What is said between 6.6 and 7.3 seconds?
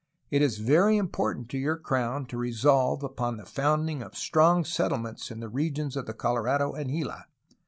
and Gila.